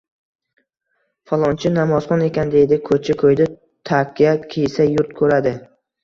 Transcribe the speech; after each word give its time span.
Falonchi 1.31 1.71
namozxon 1.73 2.23
ekan, 2.27 2.53
deydi. 2.55 2.79
Ko‘cha-ko‘yda 2.87 3.47
takya 3.89 4.33
kiysa, 4.55 4.87
yurt 4.95 5.13
ko‘radi. 5.21 5.53